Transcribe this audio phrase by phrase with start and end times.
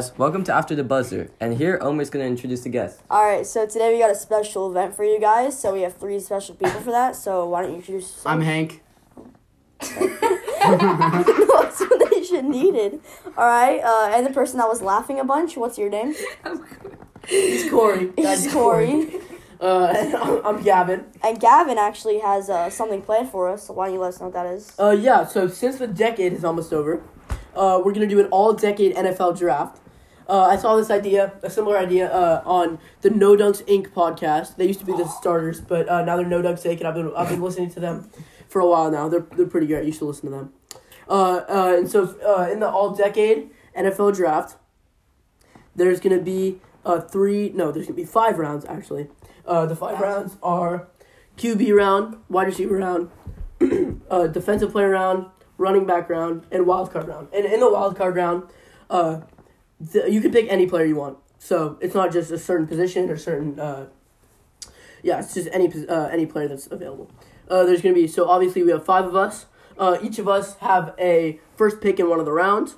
[0.00, 3.02] Welcome to After the Buzzer, and here Omer's gonna introduce the guest.
[3.10, 5.60] All right, so today we got a special event for you guys.
[5.60, 7.16] So we have three special people for that.
[7.16, 8.24] So why don't you introduce?
[8.24, 8.82] I'm Hank.
[10.00, 13.00] no explanation needed.
[13.36, 15.58] All right, uh, and the person that was laughing a bunch.
[15.58, 16.14] What's your name?
[17.28, 18.10] He's Corey.
[18.16, 19.20] He's That's Corey.
[19.60, 21.04] Uh, I'm, I'm Gavin.
[21.22, 23.66] And Gavin actually has uh, something planned for us.
[23.66, 24.72] So why don't you let us know what that is?
[24.78, 25.26] Uh, yeah.
[25.26, 27.02] So since the decade is almost over,
[27.54, 29.78] uh, we're gonna do an all-decade NFL draft.
[30.30, 33.88] Uh, I saw this idea, a similar idea, uh, on the No Dunks Inc.
[33.88, 34.54] podcast.
[34.54, 36.78] They used to be the starters, but uh, now they're No Dunks Inc.
[36.78, 38.08] And I've been I've been listening to them
[38.48, 39.08] for a while now.
[39.08, 39.84] They're they're pretty great.
[39.84, 40.52] You should listen to them.
[41.08, 44.56] Uh, uh, and so uh, in the all-decade NFL draft,
[45.74, 47.50] there's gonna be uh three.
[47.52, 49.08] No, there's gonna be five rounds actually.
[49.44, 50.86] Uh, the five rounds are
[51.38, 53.10] QB round, wide receiver round,
[54.08, 55.26] uh, defensive player round,
[55.58, 57.26] running back round, and wild card round.
[57.34, 58.44] And in the wild card round,
[58.88, 59.22] uh,
[59.92, 61.18] th- you can pick any player you want.
[61.38, 63.58] So it's not just a certain position or certain.
[63.58, 63.86] Uh,
[65.02, 67.10] yeah, it's just any uh, any player that's available.
[67.48, 69.46] Uh, there's gonna be so obviously we have five of us.
[69.78, 72.76] Uh, each of us have a first pick in one of the rounds.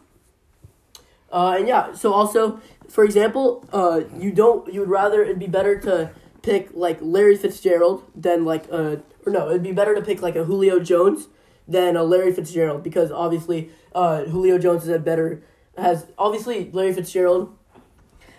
[1.33, 5.47] Uh, and yeah, so also, for example, uh, you don't you would rather it'd be
[5.47, 6.13] better to
[6.43, 10.37] pick like Larry Fitzgerald than like uh or no it'd be better to pick like
[10.37, 11.29] a Julio Jones
[11.67, 15.43] than a Larry Fitzgerald because obviously uh Julio Jones is a better
[15.77, 17.57] has obviously Larry Fitzgerald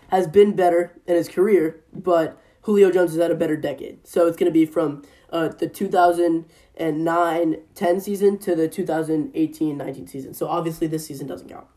[0.09, 4.05] has been better in his career, but Julio Jones has had a better decade.
[4.07, 10.33] So it's gonna be from uh the 2009-10 season to the 2018-19 season.
[10.33, 11.67] So obviously this season doesn't count.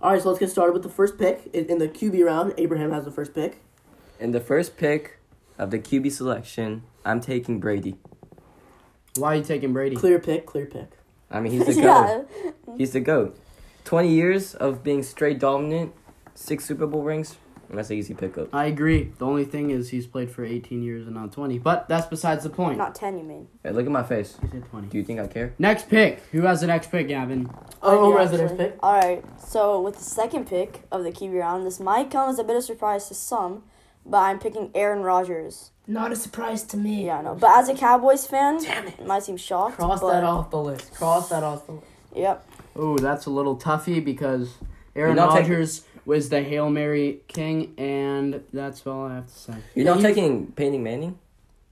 [0.00, 2.54] All right, so let's get started with the first pick in, in the QB round.
[2.56, 3.58] Abraham has the first pick.
[4.20, 5.18] In the first pick
[5.58, 7.96] of the QB selection, I'm taking Brady.
[9.16, 9.96] Why are you taking Brady?
[9.96, 10.90] Clear pick, clear pick.
[11.30, 12.28] I mean, he's the GOAT.
[12.44, 12.50] yeah.
[12.76, 13.36] He's the GOAT.
[13.88, 15.94] 20 years of being straight dominant,
[16.34, 17.36] six Super Bowl rings.
[17.70, 18.54] That's an easy pickup.
[18.54, 19.12] I agree.
[19.16, 21.58] The only thing is he's played for 18 years and not 20.
[21.58, 22.76] But that's besides the point.
[22.76, 23.48] Not ten, you mean?
[23.62, 24.36] Hey, look at my face.
[24.42, 24.88] He said 20.
[24.88, 25.54] Do you think I care?
[25.58, 26.20] Next pick.
[26.32, 27.50] Who has the next pick, Gavin?
[27.82, 28.66] Oh, I do, residence actually.
[28.66, 28.78] pick.
[28.82, 29.24] All right.
[29.40, 32.56] So with the second pick of the QB round, this might come as a bit
[32.56, 33.62] of surprise to some,
[34.04, 35.70] but I'm picking Aaron Rodgers.
[35.86, 37.06] Not a surprise to me.
[37.06, 37.34] Yeah, I know.
[37.36, 39.06] But as a Cowboys fan, Damn it.
[39.06, 39.76] might seem shocked.
[39.76, 40.92] Cross but, that off the list.
[40.94, 41.86] Cross that off the list.
[42.14, 42.47] Yep.
[42.78, 44.54] Oh, that's a little toughy because
[44.94, 49.26] Aaron You're not taking- Rodgers was the Hail Mary king, and that's all I have
[49.26, 49.52] to say.
[49.74, 51.18] You're Yeah, not he's- taking Peyton Manning?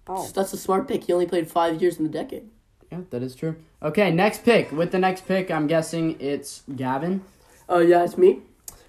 [0.09, 0.29] Oh.
[0.35, 1.05] That's a smart pick.
[1.05, 2.49] He only played five years in the decade.
[2.93, 3.57] Yeah, that is true.
[3.83, 4.71] Okay, next pick.
[4.73, 7.23] With the next pick, I'm guessing it's Gavin.
[7.69, 8.41] Uh, yeah, it's me.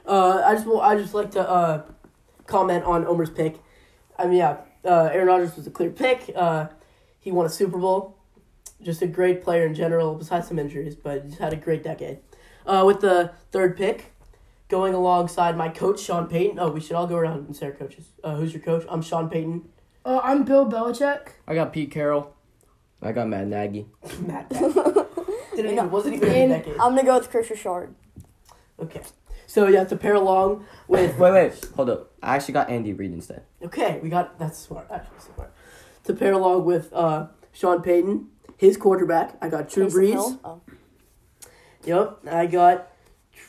[0.06, 1.82] Uh, I just wa- I just like to uh,
[2.46, 3.56] comment on Omer's pick.
[4.20, 6.32] I mean, yeah, uh, Aaron Rodgers was a clear pick.
[6.36, 6.68] Uh,
[7.20, 8.16] he won a Super Bowl.
[8.82, 12.20] Just a great player in general, besides some injuries, but he's had a great decade.
[12.66, 14.14] Uh, with the third pick,
[14.68, 16.60] going alongside my coach Sean Payton.
[16.60, 18.10] Oh, we should all go around and say our coaches.
[18.24, 18.86] Uh, who's your coach?
[18.90, 19.68] I'm Sean Payton.
[20.06, 21.30] Uh, I'm Bill Belichick.
[21.48, 22.34] I got Pete Carroll.
[23.02, 23.88] I got Matt Nagy.
[24.20, 24.50] Matt.
[25.56, 26.74] Didn't even, wasn't even in And decade.
[26.80, 27.96] I'm gonna go with Chris Richard.
[28.80, 29.02] Okay.
[29.48, 32.12] So yeah, to pair along with Wait, wait, hold up.
[32.22, 33.44] I actually got Andy Reid instead.
[33.64, 34.88] Okay, we got that's smart.
[34.92, 35.54] Actually, smart.
[36.04, 40.40] To pair along with uh, Sean Payton, his quarterback, I got Drew Taysom Brees.
[40.44, 40.62] Oh.
[41.85, 42.91] Yep, I got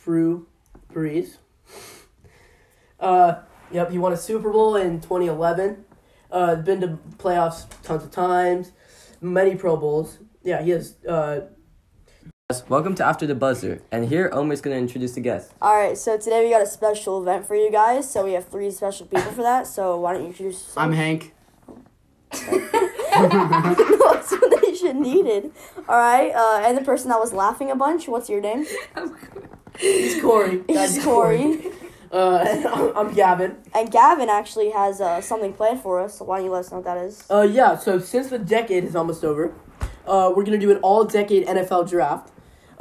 [0.05, 0.47] Drew
[0.93, 1.39] Brees.
[3.01, 5.85] Uh, yep, he won a Super Bowl in 2011.
[6.31, 8.73] Uh, been to playoffs tons of times,
[9.21, 10.19] many Pro Bowls.
[10.43, 10.97] Yeah, he has.
[11.05, 11.41] Uh,
[12.69, 15.53] Welcome to After the Buzzer, and here Omer's gonna introduce the guest.
[15.61, 18.11] All right, so today we got a special event for you guys.
[18.11, 19.67] So we have three special people for that.
[19.67, 20.73] So why don't you introduce?
[20.77, 21.35] I'm Hank.
[22.51, 24.58] no
[24.97, 25.53] needed.
[25.89, 28.09] All right, uh, and the person that was laughing a bunch.
[28.09, 28.67] What's your name?
[29.79, 30.59] he's Corey.
[30.69, 31.61] That's He's Corey.
[32.11, 33.57] Uh, I'm, I'm Gavin.
[33.75, 36.19] And Gavin actually has uh, something planned for us.
[36.19, 37.25] So why don't you let us know what that is?
[37.31, 39.55] Uh, yeah, so since the decade is almost over,
[40.07, 42.31] uh, we're gonna do an all-decade NFL draft.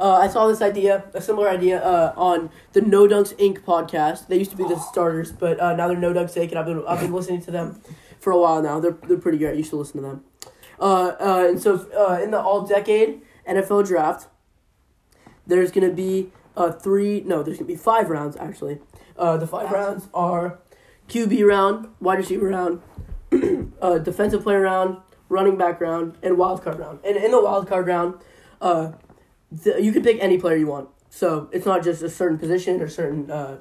[0.00, 3.60] Uh, I saw this idea, a similar idea, uh, on the No Dunks Inc.
[3.64, 4.28] podcast.
[4.28, 6.50] They used to be the starters, but uh, now they're No Dunks Inc.
[6.50, 7.82] And I've been I've been listening to them
[8.20, 8.78] for a while now.
[8.80, 9.56] They're they're pretty great.
[9.56, 10.24] You should listen to them.
[10.80, 14.28] Uh, uh, and so uh, in the all-decade NFL draft,
[15.46, 17.20] there's gonna be uh, three.
[17.22, 18.78] No, there's gonna be five rounds actually.
[19.16, 20.58] Uh, the five rounds are
[21.08, 22.82] QB round, wide receiver round,
[23.82, 24.98] uh, defensive player round,
[25.28, 27.00] running back round, and wild card round.
[27.04, 28.14] And in the wild card round,
[28.60, 28.92] uh,
[29.64, 30.90] th- you can pick any player you want.
[31.10, 33.30] So it's not just a certain position or certain.
[33.30, 33.58] Uh,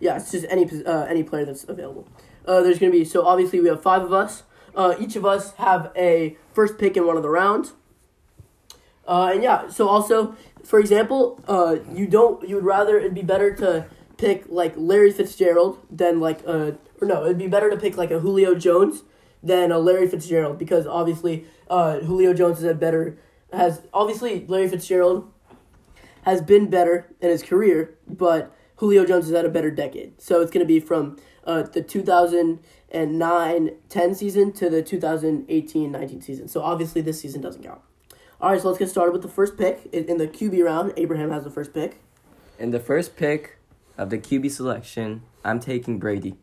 [0.00, 2.08] yeah, it's just any uh, any player that's available.
[2.44, 4.42] Uh, there's gonna be so obviously we have five of us.
[4.74, 7.74] Uh, each of us have a first pick in one of the rounds.
[9.06, 10.34] Uh, and yeah, so also,
[10.64, 13.86] for example, uh, you don't you would rather it'd be better to
[14.16, 18.10] pick like Larry Fitzgerald than like uh or no, it'd be better to pick like
[18.10, 19.02] a Julio Jones
[19.42, 23.18] than a Larry Fitzgerald because obviously uh Julio Jones is a better
[23.52, 25.30] has obviously Larry Fitzgerald
[26.22, 28.54] has been better in his career, but
[28.84, 30.20] Julio Jones has had a better decade.
[30.20, 36.48] So it's going to be from uh, the 2009-10 season to the 2018-19 season.
[36.48, 37.80] So obviously this season doesn't count.
[38.42, 40.92] All right, so let's get started with the first pick in in the QB round.
[40.98, 42.02] Abraham has the first pick.
[42.58, 43.56] In the first pick
[43.96, 46.34] of the QB selection, I'm taking Brady.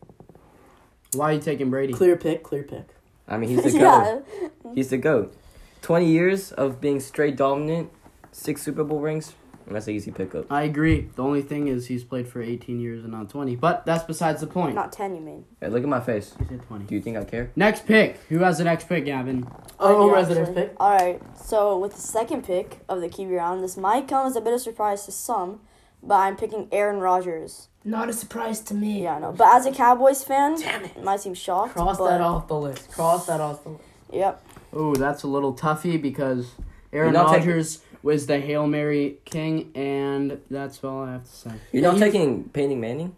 [1.12, 1.92] Why are you taking Brady?
[1.92, 2.88] Clear pick, clear pick.
[3.28, 3.78] I mean, he's the GOAT.
[3.78, 4.18] yeah.
[4.64, 4.72] goat.
[4.74, 5.32] He's the goat.
[5.80, 7.92] Twenty years of being straight dominant,
[8.32, 9.34] six Super Bowl rings.
[9.66, 10.50] That's an easy pickup.
[10.50, 11.08] I agree.
[11.14, 13.56] The only thing is he's played for 18 years and not 20.
[13.56, 14.74] But that's besides the point.
[14.74, 15.44] Not 10, you mean.
[15.60, 16.34] Hey, look at my face.
[16.38, 16.84] He said 20.
[16.84, 17.50] Do you think I care?
[17.56, 18.18] Next pick.
[18.28, 19.46] Who has the next pick, Gavin?
[19.78, 20.62] Oh, Yeah, residence actually.
[20.64, 20.74] pick.
[20.78, 21.22] All right.
[21.36, 24.52] So with the second pick of the QB round, this might come as a bit
[24.54, 25.60] of surprise to some,
[26.02, 27.68] but I'm picking Aaron Rodgers.
[27.84, 29.02] Not a surprise to me.
[29.04, 29.32] Yeah, I know.
[29.32, 30.92] But as a Cowboys fan, Damn it.
[30.96, 31.72] it might seem shocked.
[31.74, 32.90] Cross but, that off the list.
[32.92, 33.84] Cross that off the list.
[34.12, 34.44] Yep.
[34.72, 36.52] Oh, that's a little toughy because
[36.92, 41.50] Aaron You're Rodgers was the Hail Mary king, and that's all I have to say.
[41.72, 43.16] You're Yeah, not you- taking Peyton Manning?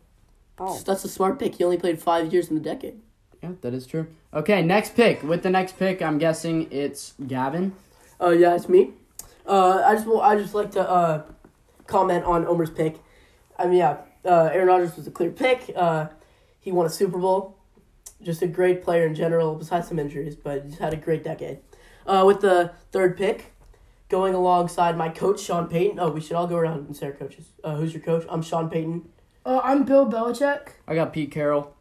[0.59, 0.79] Oh.
[0.87, 1.57] That's a smart pick.
[1.57, 3.01] He only played five years in the decade.
[3.43, 4.07] Yeah, that is true.
[4.33, 5.23] Okay, next pick.
[5.23, 7.75] With the next pick, I'm guessing it's Gavin.
[8.21, 8.93] Uh, yeah, it's me.
[9.47, 11.23] Uh, I just wa- I just like to uh,
[11.87, 12.97] comment on Omer's pick.
[13.59, 15.71] I mean, yeah, uh, Aaron Rodgers was a clear pick.
[15.77, 16.07] Uh,
[16.61, 17.57] he won a Super Bowl.
[18.23, 21.59] Just a great player in general, besides some injuries, but he's had a great decade.
[22.07, 23.53] Uh, with the third pick,
[24.15, 25.99] going alongside my coach Sean Payton.
[25.99, 27.47] Oh, we should all go around and say our coaches.
[27.65, 28.25] Uh, who's your coach?
[28.29, 29.09] I'm Sean Payton.
[29.45, 30.69] Uh, I'm Bill Belichick.
[30.87, 31.75] I got Pete Carroll.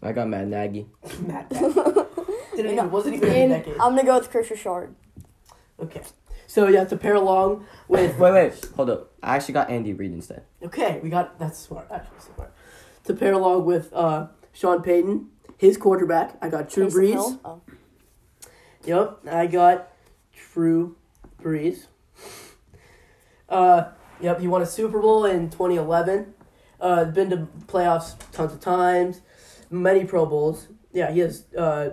[0.00, 0.86] I got Matt Nagy.
[1.26, 1.50] Matt.
[1.50, 3.74] Didn't even, wasn't even in And the decade.
[3.80, 4.94] I'm gonna go with Chris Richard.
[5.82, 6.02] Okay.
[6.46, 9.10] So yeah, to pair along with Wait, wait, hold up.
[9.20, 10.44] I actually got Andy Reid instead.
[10.62, 11.88] Okay, we got that's smart.
[11.90, 12.54] Actually, smart.
[13.02, 15.28] To pair along with uh, Sean Payton,
[15.58, 17.40] his quarterback, I got Drew Taysom Brees.
[17.44, 17.60] Oh.
[18.84, 19.90] Yep, I got
[20.52, 20.94] Drew
[21.42, 21.86] Brees.
[23.48, 23.90] Uh,
[24.20, 26.34] yep, he won a Super Bowl in 2011.
[26.80, 29.20] Uh, been to playoffs tons of times,
[29.70, 30.68] many Pro Bowls.
[30.92, 31.90] Yeah, he has uh,